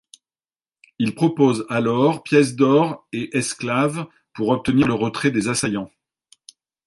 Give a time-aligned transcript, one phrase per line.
[0.97, 5.91] Il propose alors pièces d'or et esclaves pour obtenir le retrait des assaillants.